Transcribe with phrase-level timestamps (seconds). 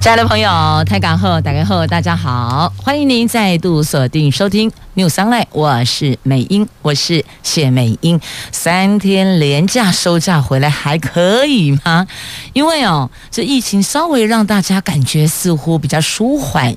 [0.00, 0.48] 亲爱的朋友，
[0.84, 8.18] 台港后打开后，大家好，欢迎您再度锁定收听 New Sunlight 我是美英，我是谢美英。
[8.52, 12.06] 三天连假收假回来还可以吗？
[12.52, 16.74] 因为哦，这疫情稍微让大家感觉似乎比较舒缓，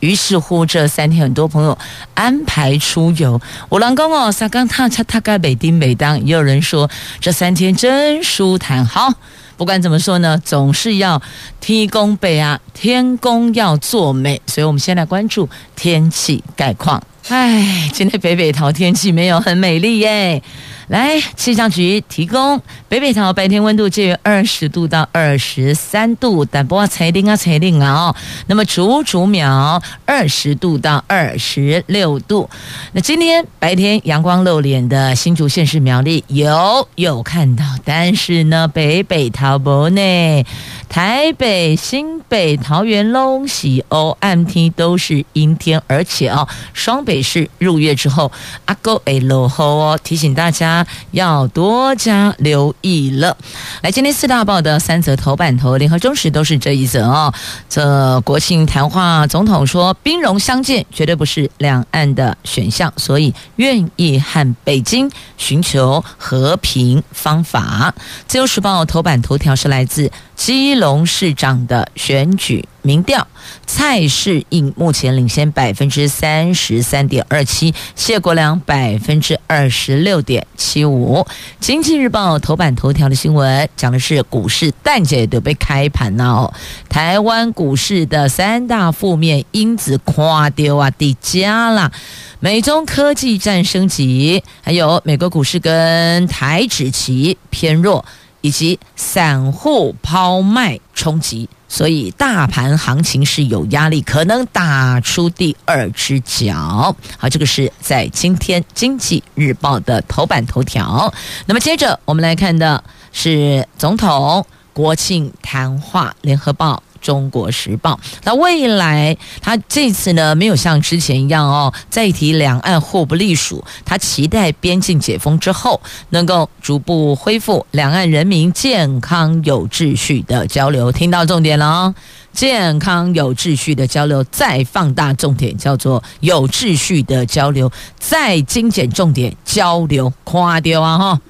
[0.00, 1.78] 于是乎这三天很多朋友
[2.14, 3.40] 安排出游。
[3.68, 8.84] 我老公哦，沙刚踏恰踏个美丁每当，也有人说这三天真舒坦。
[8.84, 9.14] 好。
[9.56, 11.20] 不管怎么说呢，总是要
[11.60, 17.02] 天公被啊，天公要作美，所以我们先来关注天气概况。
[17.28, 20.42] 哎，今天北北桃天气没有很美丽耶。
[20.88, 28.16] 来，气象局提供北北桃白天温度介于二十度到二十三度，但不要彩铃啊彩铃啊哦。
[28.48, 32.50] 那么竹竹苗二十度到二十六度。
[32.92, 40.44] 那今天白天阳光露脸的新竹县市苗栗有有看到，但是呢北北桃不呢，
[40.90, 48.30] 台北新北桃园龙喜欧暗天都是阴天，而且哦双北市入夜之后
[48.66, 50.74] 阿哥会落后哦，提醒大家。
[51.10, 53.36] 要多加留意了。
[53.82, 57.32] 来，今天四大报的三则头版头，联合中时都是这一则哦。
[57.68, 67.94] 这国庆谈话，总统说，兵戎相见绝对不是两岸的选项，所以愿意和北京寻求和平方法。
[68.26, 72.66] 自由时报头版头条是来自基隆市长的选举。
[72.86, 73.26] 民调，
[73.66, 81.26] 蔡适应目前领先百分之三十三点二七，谢国梁百分之二十六点七五。
[81.58, 86.54] 经济日报头版头条的新闻讲的是股市蛋姐都被开盘了哦，
[86.90, 91.90] 台湾股市的三大负面因子垮掉啊，跌加了，
[92.38, 98.04] 美中科技战升级，还有美国股市跟台指期偏弱，
[98.42, 101.48] 以及散户抛卖冲击。
[101.68, 106.94] 所以大盘行情是有压力，可能打出第二只脚。
[107.18, 111.12] 好，这个是在今天《经济日报》的头版头条。
[111.46, 112.82] 那么接着我们来看的
[113.12, 116.82] 是总统国庆谈话，《联合报》。
[117.04, 125.78] 中国时报，那未来他这次呢，没有像之前一样哦，再提两岸互不隶属，他期待边境解封之后，
[126.08, 130.90] 能够逐步恢复两岸人民健康有秩序的交流。
[130.90, 131.94] 听到重点了哦，
[132.32, 141.20] 健康有秩序的交流，再放大重点叫做有秩序的交流，再精简重点交流，夸掉啊哈。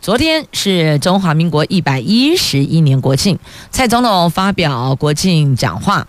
[0.00, 3.36] 昨天是中华民国一百一十一年国庆，
[3.70, 6.06] 蔡总统发表国庆讲话，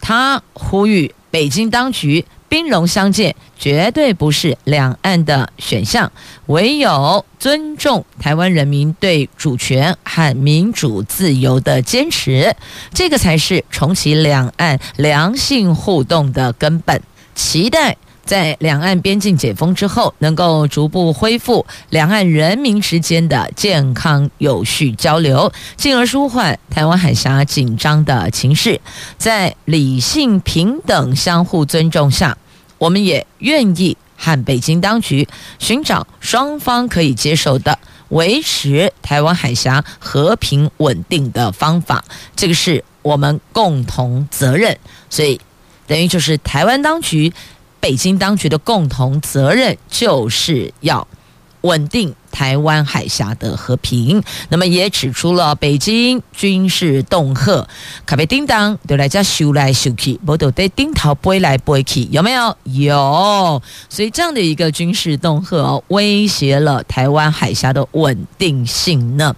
[0.00, 6.12] 他呼吁北京当局兵戎相见绝对不是两岸的选项，
[6.46, 12.54] 唯有尊重台湾人民对主权和民主自由的坚持，
[12.92, 17.02] 这个才是重启两岸良性互动的根本。
[17.34, 17.96] 期待。
[18.30, 28.80] 在两岸边境解封之后，能够逐步恢复两岸人民之间的健康有序交流，进而舒缓台湾海峡紧张的情势。
[29.18, 32.38] 在理性、平等、相互尊重下，
[32.78, 35.26] 我们也愿意和北京当局
[35.58, 37.76] 寻找双方可以接受的
[38.10, 42.04] 维持台湾海峡和平稳定的方法。
[42.36, 45.40] 这个是我们共同责任，所以
[45.88, 47.32] 等于就是台湾当局。
[47.80, 51.08] 北京当局的共同责任就是要
[51.62, 54.22] 稳定台湾海峡的和平。
[54.48, 57.66] 那么也指出了北京军事恫吓，
[58.06, 62.56] 卡被叮当都来家修来修去，不都得叮头飞来飞去，有没有？
[62.64, 63.62] 有。
[63.88, 69.34] 所以这样的一个军事恫吓，威胁了台湾海峡的稳定性呢。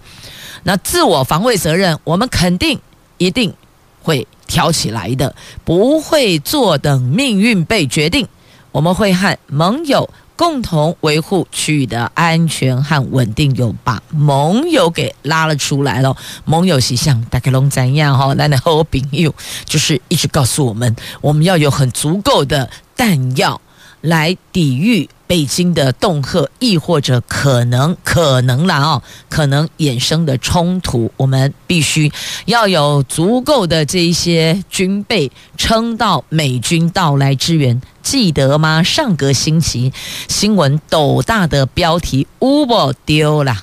[0.63, 2.79] 那自我防卫责任，我们肯定
[3.17, 3.53] 一定
[4.01, 5.35] 会挑起来的，
[5.65, 8.27] 不会坐等命运被决定。
[8.71, 16.15] 我们会和盟友共同维护区域的安全和稳定，有把盟友给拉了出来了。
[16.45, 18.31] 盟友是像大概龙怎样哈？
[18.33, 19.33] 那的好朋友
[19.65, 23.59] 就是一直告诉我们，我们要有很足够的弹药
[24.01, 25.09] 来抵御。
[25.33, 32.11] 北京的恫吓，亦或者可能可能啦哦，可能衍生的冲突，我们必须
[32.45, 37.81] 要有足够的这一些军备，撑到美军到来支援。
[38.03, 38.83] 记得吗？
[38.83, 39.91] 上个星期
[40.27, 43.57] 新闻斗大的标题，乌波丢了。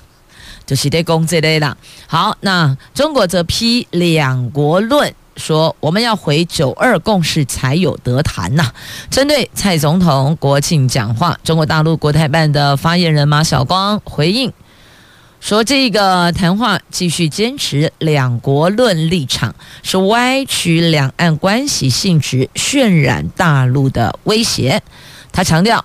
[0.67, 1.77] 就是在攻这类啦。
[2.09, 5.15] 好，那中国则批两国论。
[5.41, 8.71] 说我们要回九二共识才有得谈呐、
[9.11, 14.53] 针对蔡总统国庆讲话，中国大陆国台办的发言人马晓光回应
[15.41, 24.83] 说：“这个谈话继续坚持两国论立场，是歪曲两岸关系性质，渲染大陆的威胁。”
[25.33, 25.83] 他强调，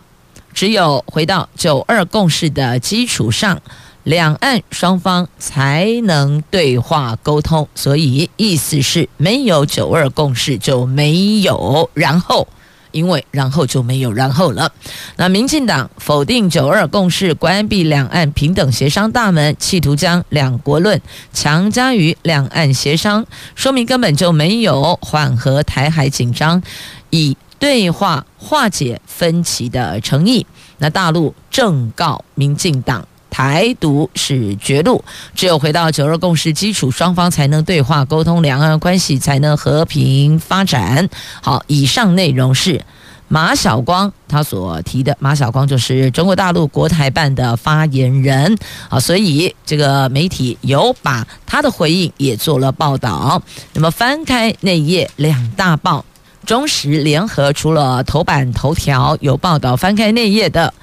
[0.53, 3.61] 只有回到九二共识的基础上。
[4.05, 12.47] 两岸双方才能对话沟通，所以意思是没有九二共识就没有然后，
[12.91, 14.71] 因为然后就没有然后了。
[15.15, 21.01] 那民进党否定九二共识，关闭两岸平等协商大门，企图将两国论
[21.33, 23.25] 强加于两岸协商，
[23.55, 26.61] 说明根本就没有缓和台海紧张，
[27.09, 30.45] 以对话化解分歧的诚意。
[30.77, 33.07] 那大陆正告民进党。
[33.35, 35.03] 台独是绝路，
[35.35, 41.09] 只有回到九二共识基础，双方才能对话沟通，两岸关系才能和平发展。
[41.41, 42.81] 好，以上内容是
[43.27, 48.57] 马晓光他所提的，马晓光就是中国大陆国台办的发言人。
[48.87, 53.43] 好，所以这个媒体有把他的回应也做了报道。
[53.73, 56.05] 那么翻开内页两大报，
[56.45, 60.73] 中时联合除了头版头条有报道，翻开内页的。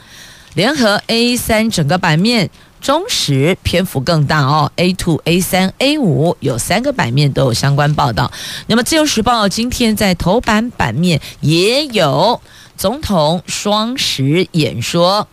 [0.54, 2.50] 联合 A 三整个版面，
[2.80, 4.70] 中时篇幅更大哦。
[4.76, 8.30] A two、A 三、A 五有三个版面都有相关报道。
[8.66, 12.40] 那么自由时报今天在头版版面也有
[12.76, 15.26] 总统双十演说，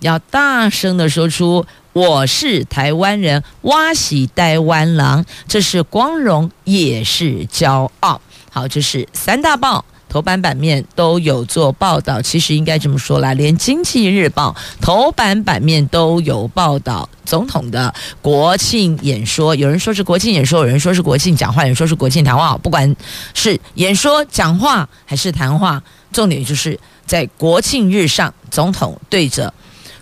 [0.00, 8.20] 要大声地说出“我是台湾人，我是台湾人”，这是光荣也是骄傲。
[8.50, 9.84] 好，这是三大报。
[10.14, 19.56] 头版版面都有做报道，其实应该这么说啦，连《经济日报》头版版面都有报道总统的国庆演说。
[19.56, 22.56] 有人说是国庆演说，有人说是国庆讲话，有人说是国庆谈话。
[22.58, 22.94] 不管
[23.34, 25.82] 是演说、讲话还是谈话，
[26.12, 29.52] 重点就是在国庆日上，总统对着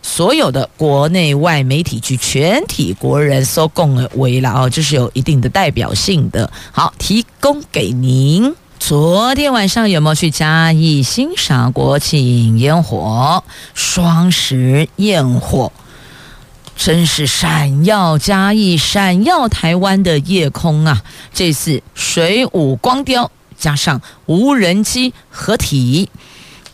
[0.03, 6.53] 所有的国内外媒体及全体国人所共为了哦，这是有一定的代表性的。
[6.71, 8.55] 好，提供给您。
[8.85, 13.45] 昨天晚上有没有去嘉义欣赏国庆烟火？
[13.75, 15.71] 双十焰火
[16.77, 21.01] 真是闪耀嘉义、闪耀台湾的夜空啊！
[21.33, 26.11] 这次水舞光雕加上无人机合体。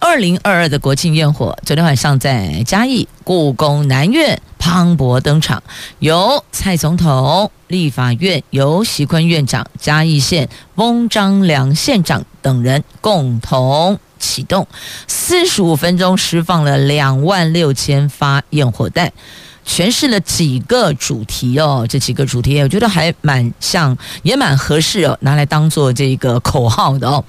[0.00, 5.62] 二零二二的国庆焰火，昨天晚上在嘉义故宫南院磅礴登场，
[5.98, 14.68] 由蔡总统、立法院由席坤院长、嘉义县翁章良县长等人共同启动，
[15.08, 19.12] 四十五分钟释放了两万六千发焰火弹，
[19.66, 27.24] 诠释了几个主题哦，这几个主题我觉得还蛮像，也蛮合适哦，拿来当做这个口号的哦，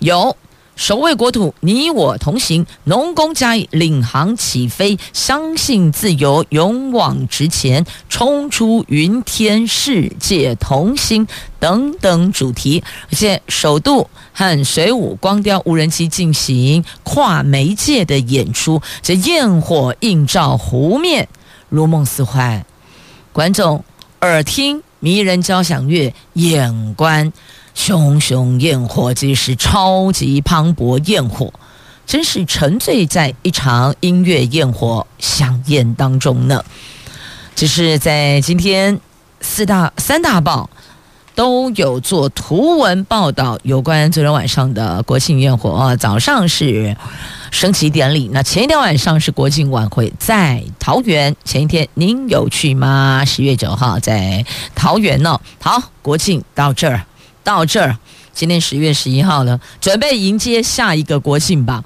[0.00, 0.36] 有。
[0.76, 11.26] 守卫国土，你我同行；农工嘉义领航起飞，相信自由，勇往直前，冲出云天，世界同心
[11.60, 12.82] 等等主题。
[13.10, 21.28] 而且首度和水舞光雕无人机进行跨媒介的演出，这焰火映照湖面，
[21.68, 22.66] 如梦似幻。
[23.32, 23.84] 观众
[24.20, 27.32] 耳听迷人交响乐，眼观。
[27.74, 31.52] 熊熊焰火，即是超级磅礴焰火，
[32.06, 36.64] 真是沉醉在一场音乐焰火香艳当中呢。
[37.54, 38.98] 只是在今天
[39.40, 40.70] 四大三大报
[41.34, 45.96] 都有做图文报道，有关昨天晚上的国庆焰火。
[45.96, 46.96] 早上是
[47.50, 51.34] 升旗典礼，那前一天晚上是国庆晚会，在桃园。
[51.44, 53.24] 前一天您有去吗？
[53.24, 55.40] 十月九号在桃园呢。
[55.60, 57.04] 好，国庆到这儿。
[57.44, 57.96] 到这儿，
[58.32, 61.84] 今天十月十一号了，准备迎接下一个国庆吧。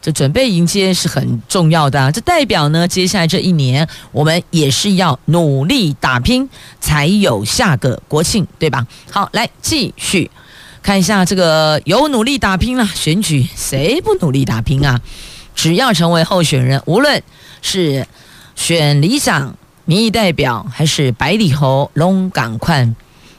[0.00, 6.48] 这准备迎接是很重要的啊，这代表呢，接下来这一年我们也是要努力打拼，
[6.80, 8.86] 才有下个国庆，对吧？
[9.10, 10.30] 好，来继续
[10.82, 14.98] 看一下这个有努力打拼了，选举谁不努力打拼啊？
[15.54, 17.22] 只要成为候选人，无论
[17.60, 18.06] 是
[18.56, 22.96] 选里长、民意代表，还是百里侯、龙港宽，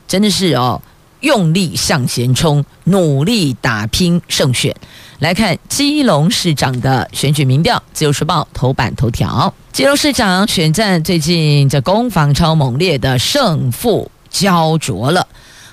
[0.08, 0.80] 真的是哦。
[1.22, 4.76] 用力向前冲，努力打拼胜选。
[5.20, 15.28] 来看基隆市长的选举民调，《自由时报》头版头条：基隆市长选战最近这攻防超猛烈的胜负焦灼了。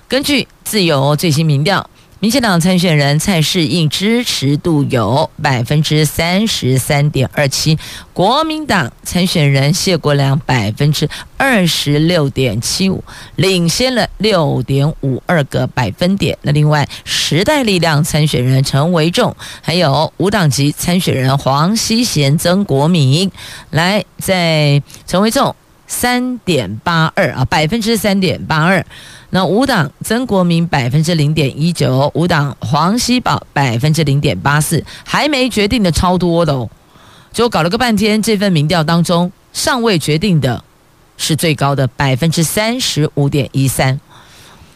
[0.06, 1.88] 根据自由最新民调，
[2.20, 7.78] 民进党参选人蔡适应支持度有百分之三十三点二七，
[8.12, 13.04] 国民党参选人谢国梁百分之二十六点七五，
[13.36, 16.36] 领先了六点五二个百分点。
[16.42, 23.30] 那另外，时代力量参选人陈维仲，还有无党籍参选人黄希贤、曾国铭，
[23.70, 25.54] 来在陈维仲。
[25.90, 28.84] 三点八二啊，百分之三点八二。
[29.30, 36.68] 那五党曾国铭百分之零点一九，五党黄熙宝百分之零点八四，还没决定的超多的哦。
[37.32, 40.64] 就搞了个半天，这份民调当中尚未决定的
[41.16, 44.00] 是最高的百分之三十五点一三。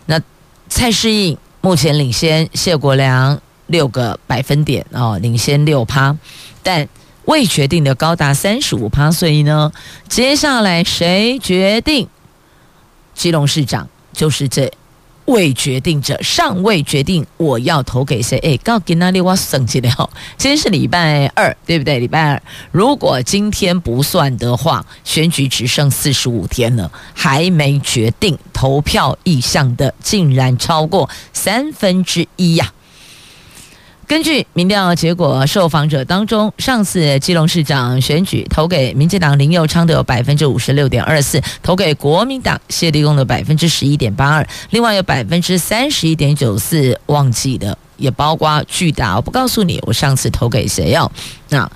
[0.07, 0.21] 那
[0.69, 6.17] 蔡适应目前领先谢国梁六个百分点哦，领先六趴，
[6.63, 6.89] 但。
[7.25, 9.71] 未决定的高达三十五趴，所以呢，
[10.09, 12.09] 接下来谁决定
[13.15, 14.71] 基隆市长，就是这
[15.27, 18.39] 未决定者，尚未决定我要投给谁。
[18.39, 20.11] 哎，告给那里我省级了。
[20.37, 22.01] 今天是礼拜二，对不对？
[22.01, 22.43] 礼拜二，
[22.73, 32.73] 如果今天不算的话，选举只剩四十五天了，还没决定投票意向的，竟然超过三分之一呀！
[34.07, 49.17] 根据民调结果，受访者当中，上次基隆市长选举投给民进党林佑昌的有百分之五十六点二四，投给国民党谢立功的百分之十一点八二，另外有百分之三十一点九四忘记的，也包括巨大。
[49.17, 51.11] 我不告诉你，我上次投给谁哦
[51.49, 51.71] 那。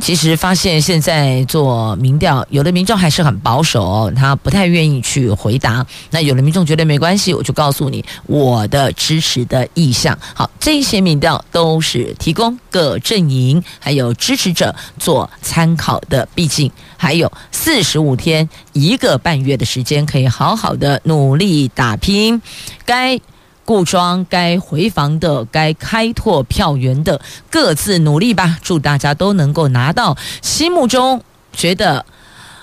[0.00, 5.86] 其实发现现在做民调，有的民众还是很保守，他不太愿意去回答。
[6.10, 10.18] 那有的民众觉得没关系，我就告诉你我的支持的意向。
[10.34, 16.28] 好，这些民调都是提供各阵营还有支持者做参考的。
[16.34, 22.42] 毕竟还有四十五天，一个半月的时间，可以好好的努力打拼。
[22.84, 23.18] 该。
[23.64, 28.58] 固桩该回防的，该开拓票源的，各自努力吧。
[28.62, 32.04] 祝大家都能够拿到心目中觉得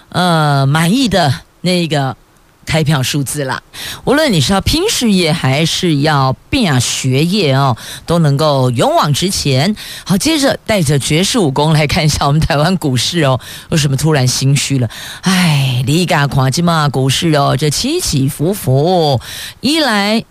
[0.10, 2.16] 呃满意的那个
[2.66, 3.64] 开票数字啦。
[4.06, 9.76] 无论你是要拼事业还是要拼学业哦，都能够勇往直前。
[10.06, 13.40] 好，接着带着绝世武功来看一下我们台湾股市哦，
[13.70, 14.88] 为什么突然心虚了？
[15.22, 19.20] 哎，你敢看这嘛股市哦，这起起伏伏，
[19.62, 20.24] 一来。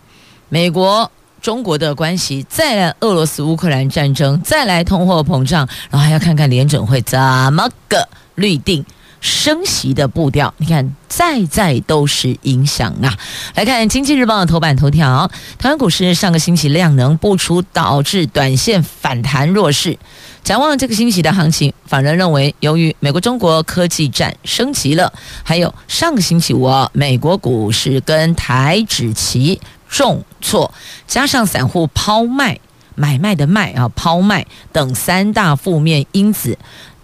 [0.52, 1.09] 美国、
[1.40, 7.16] 中国的关系，再来俄罗斯乌克兰战争，再来通货膨胀，然后还要看看联准会怎
[7.52, 8.85] 么个律定
[9.21, 10.52] 升息的步调。
[10.57, 13.16] 你看，再再都是影响啊！
[13.54, 19.97] 来看《经济日报》的头版头条：台湾股市上个星期量能不出，导致短线反弹弱势。
[20.42, 25.12] 展望这个星期的行情，法人认为，由于美国、中国科技战升级了，
[25.45, 29.61] 还有上个星期五美国股市跟台指期。
[29.90, 30.73] 重挫，
[31.06, 32.61] 加上散户抛卖、
[32.94, 36.56] 买卖的卖啊，抛卖等三大负面因子，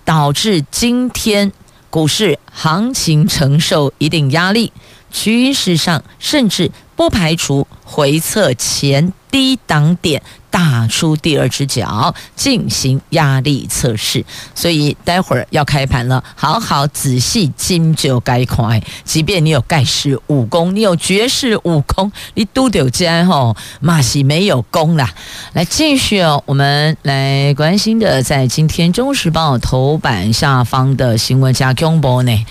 [0.05, 1.53] 导致今天
[1.91, 4.73] 股市行情承受一定压力，
[5.11, 10.23] 趋势上甚至不排除回测前低档点。
[10.51, 14.25] 打出第二只脚，进行压力测试，
[14.55, 18.83] 所以待会儿要开盘了，好好仔细精就该快。
[19.05, 25.13] 即便你有盖世武功，你有绝世武功，你都得加吼，马西没有功啦。
[25.53, 32.47] 来继续哦，我们来关心的，在今天《中时报》头版下方的新闻加恐怖呢，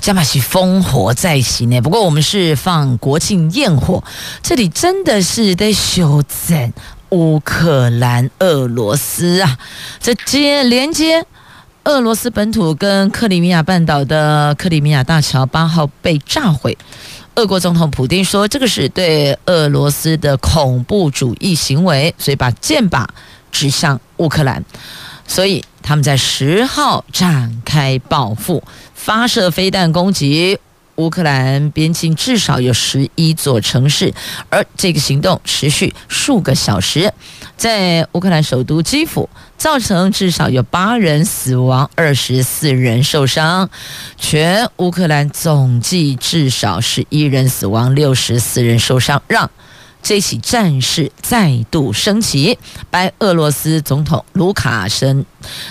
[0.00, 1.80] 加马西烽火再起呢。
[1.80, 4.02] 不过我们是放国庆焰火，
[4.42, 6.72] 这里真的是得修正。
[7.12, 9.58] 乌克兰、俄罗斯啊，
[10.00, 11.24] 这接连接
[11.84, 16.76] 俄罗斯本土跟克里米亚半岛的克里米亚大桥八号被炸毁。
[17.34, 23.06] 俄国总统普丁说，这个是对俄罗斯的恐怖主义行为，所以把箭靶
[23.50, 24.64] 指向乌克兰。
[25.26, 28.62] 所以他们在十号展开报复，
[28.94, 30.58] 发射飞弹攻击。
[31.02, 34.14] 乌克兰边境至少有十一座城市，
[34.48, 37.12] 而这个行动持续数个小时，
[37.56, 39.28] 在乌克兰首都基辅
[39.58, 43.68] 造成至少有八人死亡，二十四人受伤。
[44.16, 49.50] 全乌克兰总计至少十一人死亡，六十四人受伤，让
[50.04, 52.56] 这起战事再度升级。
[52.90, 55.26] 白俄罗斯总统卢卡申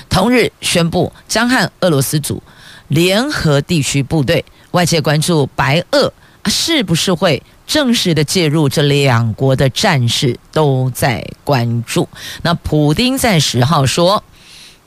[0.09, 2.43] 同日宣布，将和俄罗斯组
[2.89, 4.43] 联合地区部队。
[4.71, 6.11] 外界关注白俄
[6.45, 12.07] 是不是会正式的介入这两国的战事，都在关注。
[12.41, 14.23] 那普丁在十号说，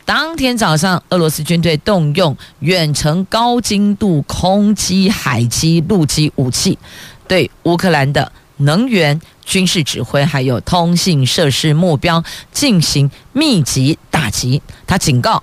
[0.04, 6.78] 当天早上俄罗斯军队动用远程高精度空击、海基、陆基武器，
[7.28, 12.22] 对乌克兰的能源、军事指挥还有通信设施目标
[12.52, 14.60] 进行密集打击。
[14.86, 15.42] 他警告。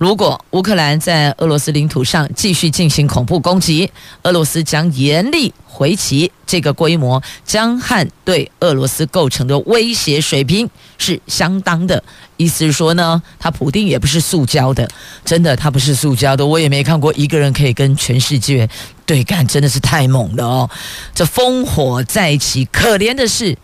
[0.00, 3.90] 如果乌克兰在俄罗斯领土上继续进行恐怖攻击，
[4.22, 6.32] 俄罗斯将严厉回击。
[6.46, 12.02] 这个规模将和对俄罗斯构成的威胁水平是相当的。
[12.38, 14.88] 意思是说呢，他普丁也不是塑胶的，
[15.22, 16.46] 真的，他不是塑胶的。
[16.46, 18.66] 我也没看过一个人可以跟全世界
[19.04, 20.70] 对干，真的是太猛了哦！
[21.14, 23.54] 这烽火再起，可怜的是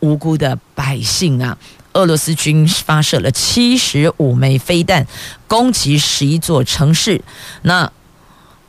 [0.00, 1.58] 无辜的百姓啊！
[1.94, 5.06] 俄罗斯军发射了七十五枚飞弹，
[5.46, 7.22] 攻击十一座城市。
[7.62, 7.90] 那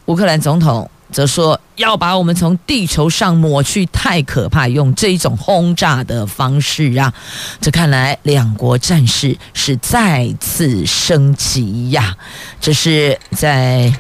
[0.06, 7.14] 乌克兰总统则说要把我们从地球上抹去，太可怕，用这种轰炸的方式啊！
[7.60, 12.16] 这看来两国战事是再次升级呀。
[12.62, 13.92] 这是在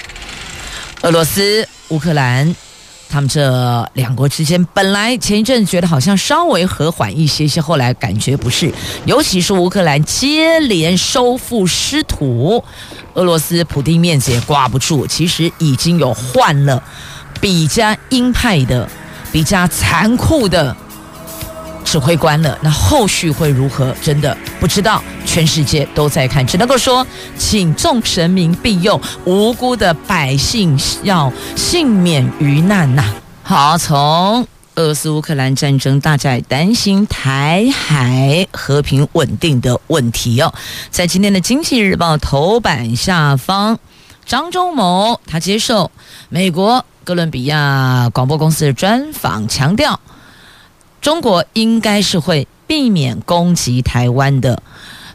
[1.01, 2.55] 俄罗斯、乌克兰。
[3.15, 8.69] 他们这两国之间本来前一阵觉得好像稍微和缓一些些，后来感觉不是，
[9.05, 12.61] 尤其是乌克兰接连收复失土，
[13.13, 16.83] 俄罗斯土地面积也挂不住，其实已经有换了
[17.39, 18.85] 比较鹰派的、
[19.31, 20.75] 比较残酷的。
[21.85, 23.95] 指挥官了，那后续会如何？
[24.01, 27.05] 真的不知道，全世界都在看，只能够说，
[27.37, 33.03] 请众神明庇佑，无辜的百姓要幸免于难呐、
[33.43, 40.53] 好，从俄罗斯乌克兰战争，大家也担心台海和平稳定的问题哦。
[40.89, 43.79] 在今天的《经济日报》头版下方，
[44.25, 45.91] 张忠谋他接受
[46.27, 49.97] 美国哥伦比亚广播公司的专访，强调。
[51.05, 54.63] 中国应该是会避免攻击台湾的，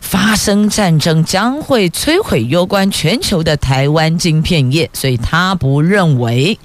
[0.01, 6.57] 发生战争将会摧毁攸关全球的台湾晶片业，所以他不认为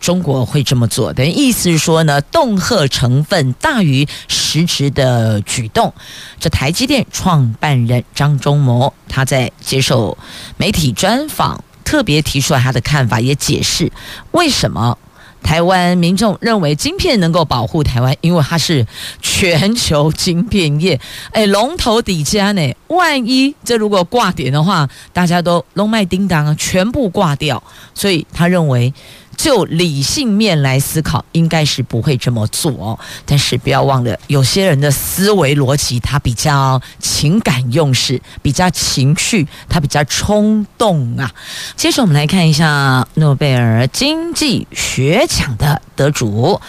[0.00, 1.12] 中国会这么做。
[1.12, 5.94] 等于意思是说呢，恫吓成分大于实质的举动。
[6.40, 10.18] 这台积电创办人张忠谋他在接受
[10.56, 13.92] 媒体专访，特别提出了他的看法，也解释
[14.32, 14.98] 为什么。
[15.42, 18.86] 台湾民众认为晶片能够保护台湾，因为它是
[19.20, 21.00] 全球晶片业，
[21.32, 22.74] 哎，龙头底家呢。
[22.88, 27.62] 万一这如果挂点的话，大家都龙脉叮当啊，全部挂掉。
[27.94, 28.92] 所以他认为。
[29.36, 32.98] 就理性面来思考，应该是不会这么做哦。
[33.24, 41.30] 但是不要忘了，有些人的思维逻辑他比较情感用事，比较情绪，他比较冲动啊。
[41.76, 46.60] 接着我们来看一下诺贝尔经济学奖的得主。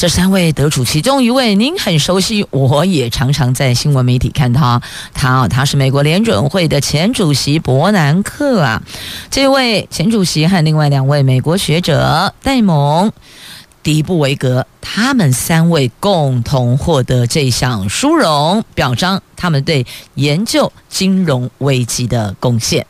[0.00, 4.80] 这三位得主，其中一位您很熟悉，我也常常在新闻媒体看他。
[5.12, 8.82] 他他是美国联准会的前主席伯南克啊。
[9.30, 13.12] 这位前主席和另外两位美国学者戴蒙、
[13.82, 22.86] 迪布维格，他们三位共同获得这项殊荣，表彰他们对研究金融危机的贡献。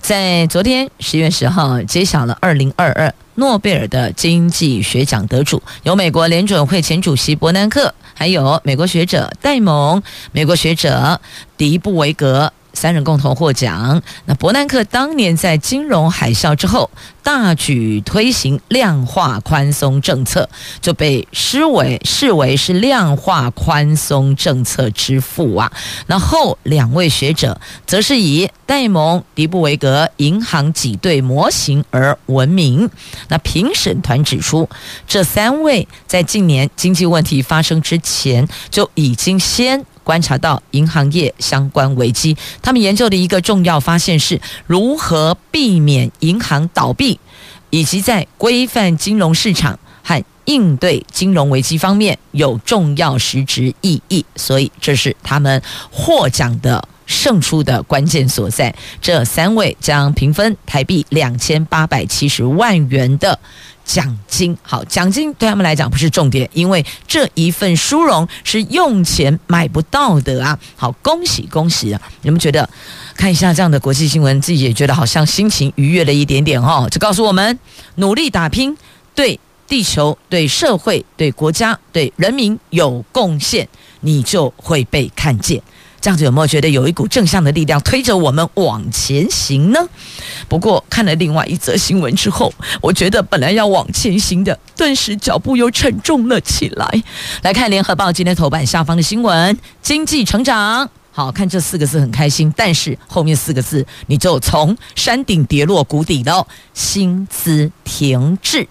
[0.00, 11.20] 在昨天十月十号揭晓了二零二二诺贝尔的经济学奖得主，有美国联准会前主席伯南克，还有美国学者戴蒙、美国学者
[11.56, 12.52] 迪布维格。
[12.74, 14.02] 三人共同获奖。
[14.26, 16.90] 那伯南克当年在金融海啸之后
[17.22, 20.48] 大举推行量化宽松政策，
[20.80, 25.72] 就被视为视为是量化宽松政策之父啊。
[26.06, 32.90] 那后两位学者则是以戴蒙、迪布维格银行挤兑模型而闻名。
[33.28, 34.68] 那评审团指出，
[35.06, 39.84] 这三位在近年经济问题发生之前就已经先。
[40.04, 47.18] 观察到银行业相关危机，他们研究的一个重要发现是如何避免银行倒闭，
[47.70, 54.24] 以及在规范金融市场和应对金融危机方面有重要实质意义。
[54.36, 58.74] 所以，这是他们获奖的胜出的关键所在。
[59.00, 63.38] 这三位将平分台币两千八百七十万元的。
[63.84, 70.58] 奖金好，奖金对他们来讲不是重点，因为这一份殊荣是用钱买不到的啊！
[70.74, 72.00] 好，恭喜恭喜啊！
[72.22, 72.66] 你们觉得
[73.14, 76.88] 看一下这样的国际新闻，自己也觉得好像心情愉悦了一点点哦。
[76.90, 77.58] 就告诉我们，
[77.96, 78.74] 努力打拼，
[79.14, 79.38] 对
[79.68, 83.68] 地球、对社会、对国家、对人民有贡献，
[84.00, 85.60] 你就会被看见。
[86.04, 89.80] 这样子有没有觉得有一股正向的力量推着我们往前行呢？
[90.50, 97.02] 不过看了另外一则新闻之后，我觉得本来要往前行的，顿时脚步又沉重了起来。
[97.40, 106.46] 来看联合报今天头版下方的新闻：经济成长，好看这四个字很开心，但是后面四个字你就从山顶跌落谷底了。
[106.74, 108.68] 薪资停滞，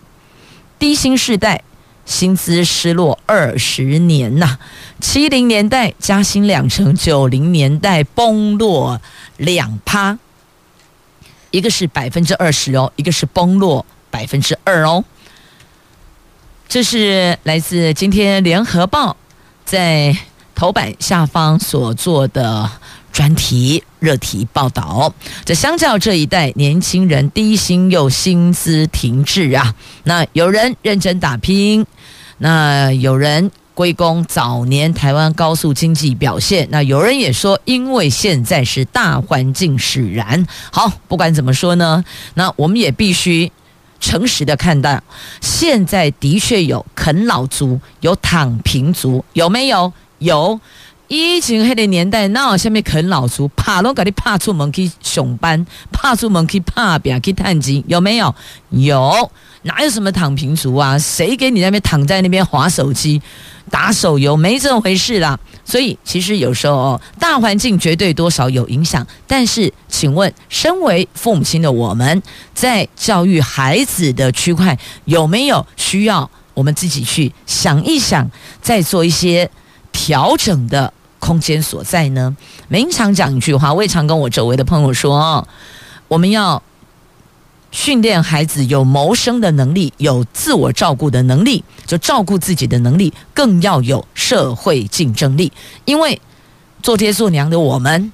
[0.77, 1.63] 低薪世代
[2.05, 4.57] 薪资失落二十年呐，
[4.99, 9.01] 七零年代加薪两成，九零年代崩落
[9.37, 10.17] 两趴，
[11.51, 15.03] 一个是百分之二十哦，一个是崩落百分之二哦。
[16.67, 19.15] 这是来自今天联合报
[19.63, 20.17] 在
[20.55, 22.69] 头版下方所做的
[23.11, 23.83] 专题。
[24.03, 25.13] 热题报道。
[25.45, 31.85] 这相较这一代年轻人低薪又薪资停滞啊，那有人认真打拼。
[32.39, 40.45] 那有人归功早年台湾高速经济表现，那有人也说，因为现在是大环境使然。
[40.69, 43.49] 好，不管怎么说呢，那我们也必须
[44.01, 45.01] 诚实的看待，
[45.39, 49.93] 现在的确有啃老族，有躺平族，有没有？
[50.19, 50.59] 有。
[51.13, 58.33] 以前那个年代，那有下面啃老族，怕拢给你怕出门去上班，怕出门去打拼去探亲，有没有？
[58.69, 59.31] 有。
[59.65, 60.97] 哪有什么躺平族啊？
[60.99, 63.21] 谁给你那边躺在那边划手机、
[63.69, 64.35] 打手游？
[64.35, 65.39] 没这回事啦。
[65.63, 69.07] 所以其实有时候哦，大环境绝对多少有影响。
[69.25, 72.21] 但是，请问，身为父母亲的我们，
[72.53, 78.29] 在教育孩子的区块，有没有需要我们自己去想一想，
[78.61, 79.49] 再做一些
[79.93, 80.91] 调整的
[81.23, 82.35] 空间所在呢？
[82.67, 85.47] 每一常讲一句话，我也常跟我周围的朋友说哦，
[86.09, 86.61] 我们要。
[87.71, 95.51] 训练孩子有谋生的能力，有自我照顾的能力，就照顾自己的能力，更要有社会竞争力。
[95.83, 96.21] 因为
[96.83, 98.13] 做爹做娘的我们，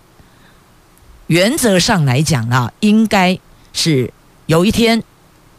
[1.27, 3.37] 原则上来讲啊，应该
[3.73, 4.13] 是
[4.45, 5.03] 有一天。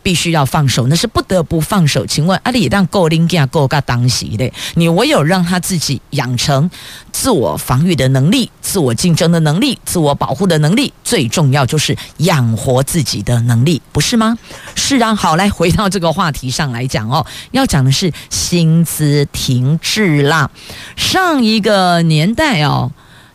[0.03, 2.07] 必须要放手，那是不得不放手。
[2.07, 6.71] 请问阿里当够拎架够噶当时的，你唯有让他自己养成
[7.13, 14.37] 自我防御的能力、自我竞争的能力、自我保护的能力，最重要就是养活自己的能力，不是吗？
[14.75, 20.51] 是啊，好，来回到这个话题上来讲哦，要讲的是薪资停滞啦，
[20.97, 22.91] 上一个年代哦。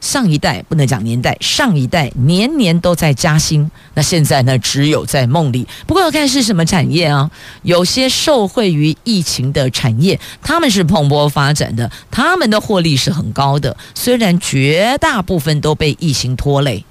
[0.05, 5.67] 上一代不能讲年代，上一代年年都在加薪，那现在呢，只有在梦里。
[5.87, 7.31] 不过要看是什么产业啊，
[7.63, 13.75] 有些受惠于疫情的产业，他们是蓬勃发展的，他们的获利是很高的。
[13.95, 16.85] 虽然绝大部分都被疫情拖累，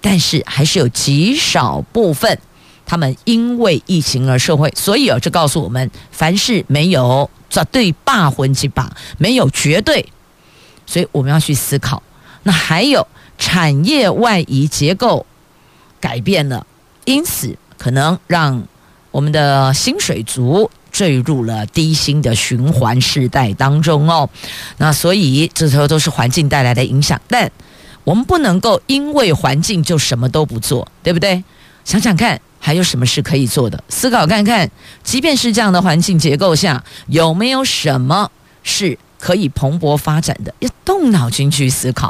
[0.00, 2.38] 但是还是有极少部分
[2.86, 4.72] 他们因为疫情而受惠。
[4.76, 10.06] 所以啊，这告诉我们，凡事没有绝对霸魂之霸，没有绝对，
[10.86, 12.00] 所以我们要去思考。
[12.42, 13.06] 那还有
[13.38, 15.24] 产业外移结构
[16.00, 16.66] 改变了，
[17.04, 18.62] 因此可能让
[19.10, 24.28] 我们的薪水族坠入了低薪的循环世代当中哦。
[24.78, 27.50] 那所以这时候都是环境带来的影响，但
[28.04, 31.42] 我们不能够因为环境就什么都不做，对不对？
[31.84, 33.82] 想想看，还有什么是可以做的？
[33.88, 34.70] 思考看看，
[35.02, 38.30] 即便是这样的环境结构下，有没有什么
[38.62, 38.98] 是？
[39.22, 42.08] 可以蓬勃发展的，要动脑筋去思考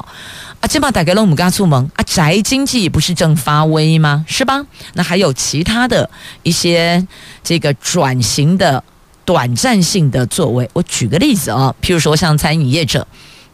[0.60, 0.66] 啊！
[0.66, 4.24] 今把打开了，我们刚出门啊，宅经济不是正发威吗？
[4.26, 4.64] 是吧？
[4.94, 6.08] 那还有其他的
[6.42, 7.06] 一些
[7.44, 8.82] 这个转型的
[9.26, 10.66] 短暂性的作为。
[10.72, 13.06] 我举个例子啊，譬如说像餐饮业者，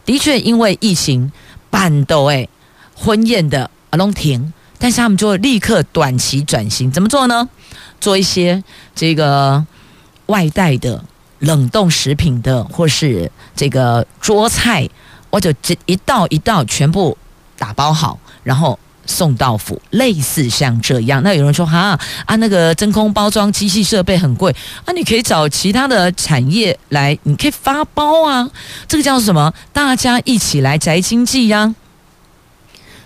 [0.05, 1.29] 的确因为疫情
[1.69, 2.47] 办到诶
[2.95, 7.49] 婚宴的啊拢停，但是他们就会立刻短期转型，怎么做呢？
[7.99, 8.63] 做一些
[8.95, 9.65] 这个
[10.27, 11.03] 外带的。
[11.39, 14.87] 冷冻食品的，或是这个桌菜，
[15.29, 17.17] 我就这一道一道全部
[17.57, 21.21] 打包好，然后送到府，类似像这样。
[21.23, 28.49] 那有人说哈啊，那个真空包装机器设备很贵啊，你可以找其他的产业来，你可以发包啊，
[28.87, 29.53] 这个叫什么？
[29.73, 31.73] 大家一起来宅经济呀。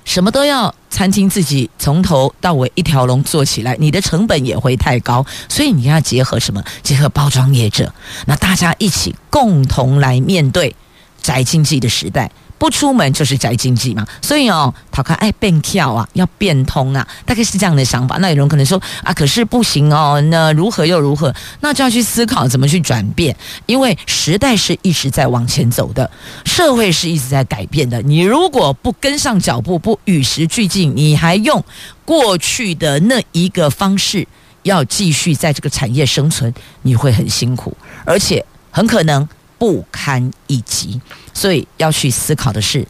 [0.05, 6.63] 什么都要餐厅自己从头到尾一条龙做起来，你的成本也会太高，所以你要结合什么？
[6.81, 7.93] 结合包装业者，
[8.25, 10.75] 那大家一起共同来面对
[11.21, 12.29] 宅经济的时代。
[12.63, 18.15] 不出门就是宅经济嘛，所以哦，他看爱变跳啊，要变通啊，大概是这样的想法。
[18.19, 21.35] 那有人可能说啊，可是不行哦，那如何又如何？
[21.59, 26.09] 那就要去思考怎么去转变，因为时代是一直在往前走的，
[26.45, 28.01] 社会是一直在改变的。
[28.03, 31.61] 你如果不跟上脚步，不与时俱进，你还用
[32.05, 34.25] 过去的那一个方式
[34.61, 39.27] 要继续在这个产业生存，你会很辛苦，而且很可能。
[39.57, 40.99] 不堪一击，
[41.33, 42.87] 所以要去思考的是，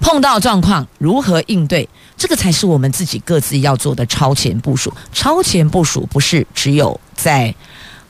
[0.00, 4.92] 碰到状况如何应对，这个才是我们自己各自要做的超前部署。
[5.12, 7.54] 超前部署不是只有在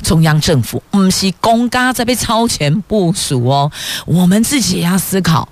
[0.03, 3.70] 中央政府，不是公家在被超前部署哦，
[4.07, 5.48] 我们自己也要思考，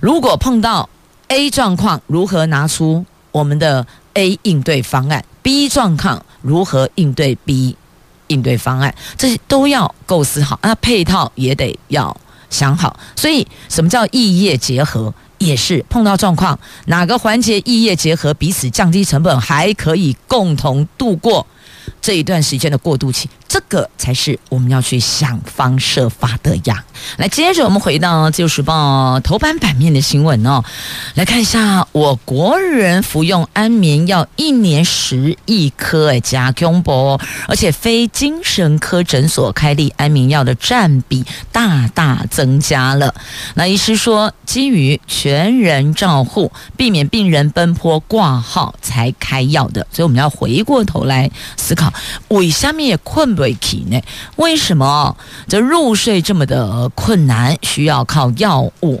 [0.00, 0.88] 如果碰到
[1.28, 7.76] A 状况，如何拿出我们的 A 应对方案，B 状况如何应对 B。
[8.32, 12.16] 应对方案，这些都要构思好，那配套也得要
[12.48, 12.98] 想好。
[13.14, 15.12] 所以，什么叫异业结合？
[15.38, 21.44] 也是碰到状况，哪个环节异业结合，彼此降低成本，还可以共同度过
[22.00, 23.28] 这一段时间的过渡期。
[23.48, 26.82] 这个才是我们要去想方设法的呀。
[27.18, 30.64] 来，接着我们回到《自由时报》头版版面的新闻哦，
[31.16, 43.14] 来看一下我国人服用安眠药一年十亿颗，哎，加恐怖，而且非精神科诊所开立安眠药的占比大大增加了。
[43.54, 51.30] 那医师说，基于全人照护，避免病人奔波挂号才开药的，所以我们要回过头来
[51.72, 51.90] 思考，
[52.28, 53.42] 为什么也困不？
[53.62, 53.98] 起呢
[54.36, 55.16] 为什么
[55.48, 57.56] 这入睡这么的困难？
[57.62, 59.00] 需要靠药物？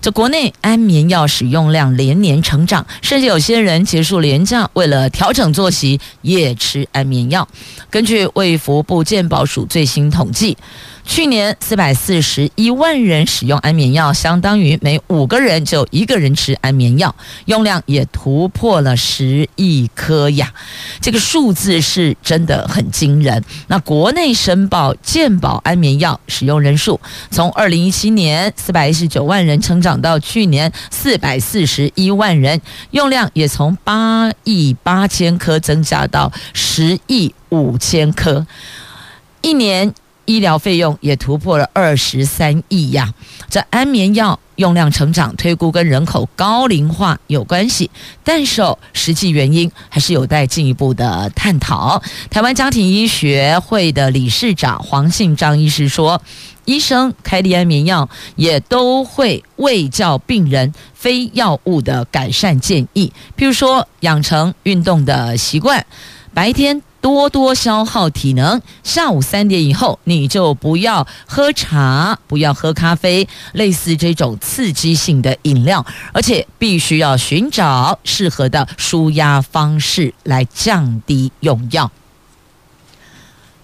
[0.00, 7.48] 这国内安眠药使用量连年成长，甚至有些人结束连假，为了调整作息，也吃安眠药。
[7.90, 10.56] 根据卫福部健保署最新统计。
[11.04, 17.14] 去年四百四十一万人使用安眠药，相当于每五个人就一个人吃安眠药，
[17.46, 20.52] 用量也突破了十亿颗呀！
[21.00, 23.44] 这个数字是真的很惊人。
[23.66, 26.98] 那国内申报健保安眠药使用人数，
[27.30, 32.60] 从二零一七年四百一十九万人成长到去年四百四十一万人，
[32.92, 38.46] 用量也从八亿八千颗增加到十亿五千颗，
[39.42, 39.92] 一年。
[40.32, 43.12] 医疗费用也突破了二十三亿呀！
[43.50, 47.90] 这安眠药用量成长，推估跟人口高龄化有关系，
[48.24, 48.62] 但是
[48.94, 52.02] 实际原因还是有待进一步的探讨。
[52.30, 56.22] 台湾家庭医学会的理事长黄信章医师说，
[56.64, 65.84] 医生开立安眠药也都会卫教病人非药物的改善建议，譬如说养成运动的习惯，
[66.32, 66.82] 白天。
[67.02, 81.90] 多多消耗体能，下午三点以后你就不要喝茶，不要喝咖啡，类似这种刺激性的饮料，而且必须要寻找适合的舒压方式来降低用药。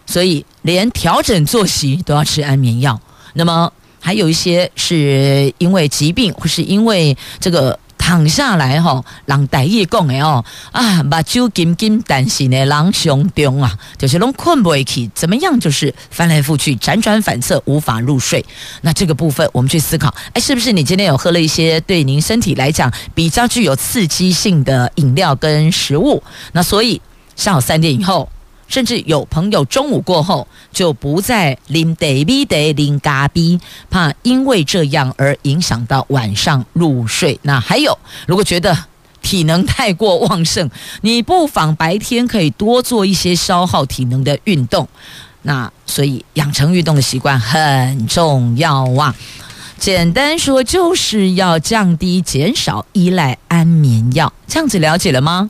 [0.05, 3.01] 所以连调整作息都要吃安眠药。
[3.35, 7.79] 那么还有一些是因为疾病，或是因为这个。
[8.09, 10.43] 躺下来吼，人台语讲的哦
[10.73, 15.61] 啊，目睭金金，但是呢，人上中啊，就是拢困不起，怎么样？
[15.61, 18.43] 就是翻来覆去，辗转反侧，无法入睡。
[18.81, 26.23] 那这个部分，我们去思考，哎，是不是你今天有喝了一些对您身体来讲比较具有刺激性的饮料跟食物？
[26.53, 27.03] 那所以
[27.37, 28.27] 下午三点以后。
[28.69, 33.59] 甚至有朋友中午过后就不再啉茶、米茶、啉咖啡，
[33.91, 37.41] 怕因为这样而影响到晚上入睡。
[37.43, 38.77] 那还有，如果觉得
[39.21, 44.87] 体能太过旺盛，你不妨白天可以多做一些消耗体能的运动。
[45.43, 49.15] 那所以养成运动的习惯很重要啊。
[49.79, 54.33] 简单说，就是要降低、减少依赖安眠药。
[54.47, 55.49] 这样子了解了吗？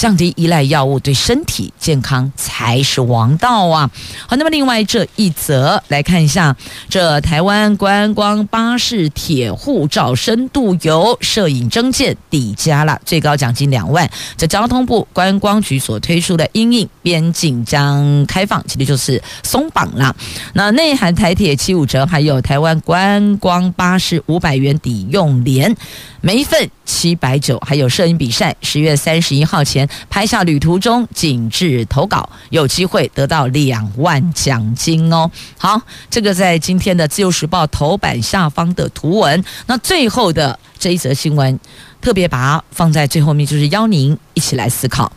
[0.00, 3.90] 降低依赖药物，对身体健康才是王道啊！
[4.26, 6.56] 好，那么另外这一则来看一下，
[6.88, 14.10] 这台湾观光巴士铁护照深度游摄影证件抵加了，最高奖金两万。
[14.38, 20.16] 这交通部观光局所推出的因应边境将开放，其实就是松绑了。
[20.54, 25.76] 那内含台铁七五折，还有台湾观光巴士五百元抵用联。
[26.22, 35.30] 每一份七百九，还有摄影比赛，十月三十一号前拍下旅途中景致投稿，有机会得到两万奖金哦。
[35.56, 35.80] 好，
[36.10, 39.42] 这个在今天的自由时报头版下方的图文。
[39.66, 41.58] 那最后的这一则新闻，
[42.02, 45.10] 特别把它放在最后面，就是邀您一起来思考。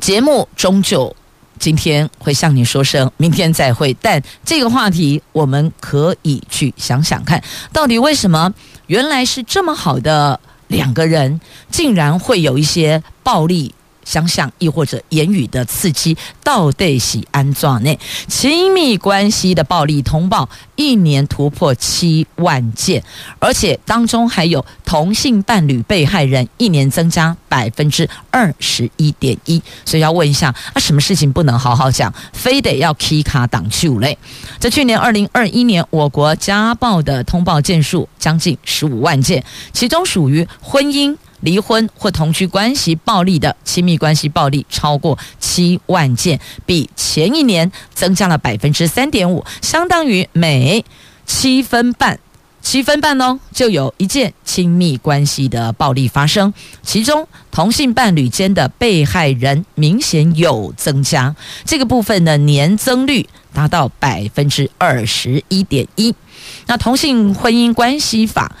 [0.00, 1.14] 节目终究
[1.58, 8.52] 今天会向你说声明天再会，但这个话题我们可以去想想看，到底为什么？
[8.86, 11.40] 原来是这么好的两个人，
[11.70, 13.74] 竟然会有一些暴力。
[14.04, 17.98] 想想，亦或者言语的刺激，到底是安怎呢？
[18.28, 23.02] 亲密关系的暴力通报一年突破七万件，
[23.38, 29.62] 而且当中还有同性伴侣被害人一年增加百分之二十一点一。
[29.84, 34.18] 所以要问一下，啊，什么事情不能好好讲，非得要 K 卡挡住嘞？
[34.58, 41.16] 在去年二零二一年，我国家暴的通报件数将近十五万件，其中属于婚姻。
[41.42, 50.84] 离婚或同居关系暴力的亲密关系暴力超过七万件，比前一年增加了百分之三点五，相当于每
[51.26, 52.18] 七分半
[52.60, 66.14] 七分半哦，就有一件亲密关系的暴力发生，其中同性伴侣间的被害人明显有增加，这个部分的年增率达到百分之二十一点一。
[66.66, 68.54] 那同性婚姻关系法，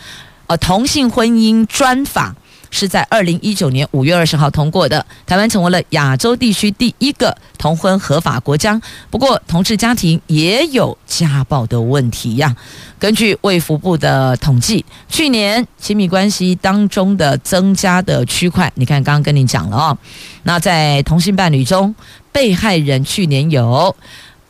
[0.48, 2.34] 呃，同性婚姻专法。
[2.72, 8.80] 是在二零一九年五月二十号通过的，台湾成为了亚洲地区第一个同婚合法国家。
[9.10, 12.56] 不过，同志家庭也有家暴的问题呀。
[12.98, 19.98] 根据卫福部的统计，去年亲密关系当中的增加的区块，你看刚刚跟你讲了哦。
[20.44, 21.94] 那在同性伴侣中，
[22.32, 23.94] 被害人去年有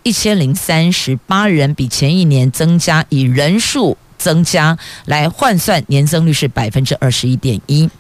[0.05, 7.91] 一千零三十八人，比前一年增加，以人数增加来换算，年增率是百分之二十一点一。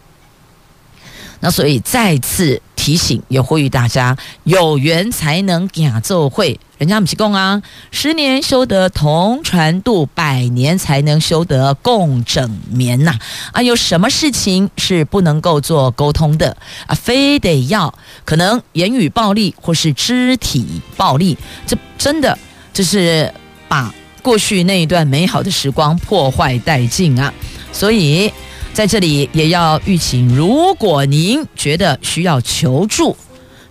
[1.45, 13.19] 那所以再次提醒，也呼吁大家有缘才能雅奏会，人家不是共啊，十年修得同船渡，百年才能修得共枕眠呐啊，
[13.55, 13.63] 啊！
[13.63, 16.95] 有什么事情是不能够做沟通的啊？
[16.95, 17.93] 非得要
[18.25, 22.39] 可能言语暴力或是肢体暴力，这真的
[22.73, 23.35] 就是
[23.67, 27.35] 把过去那一段美好的时光破坏殆尽啊！
[27.73, 28.33] 所以。
[28.73, 33.15] 在这里也要预请，如果您觉得需要求助，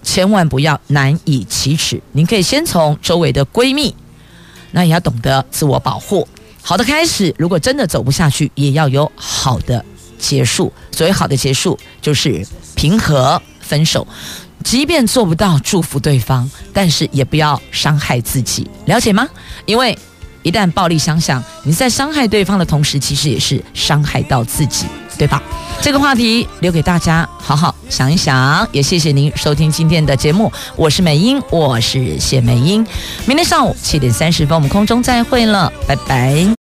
[0.04, 2.00] 千万不要难以启齿。
[2.12, 3.96] 您可以先从周围的闺蜜，
[4.72, 6.28] 那也要懂得自我保护。
[6.62, 9.84] 好的开始，如果真的走不下去，也要有好的
[10.20, 10.72] 结束。
[10.92, 14.08] 所谓好的结束，就是平和分手。
[14.64, 19.28] 即便做不到祝福对方，但是也不要伤害自己，了解吗？
[19.66, 19.98] 因为。
[20.44, 24.86] 一旦暴力相向，你在伤害对方的同时，其实也是伤害到自己，
[25.18, 25.42] 对吧？
[25.82, 28.68] 这个话题留给大家好好想一想。
[28.72, 32.86] 也谢谢您收听今天的节目，我是美英，我是谢美英。
[33.26, 36.61] 明天上午七点三十分，我们空中再会了，拜拜。